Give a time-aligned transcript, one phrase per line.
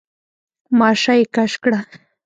[0.79, 1.79] ماشه يې کش کړه.